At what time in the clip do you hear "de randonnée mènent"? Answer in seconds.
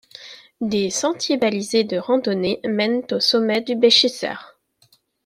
1.83-3.05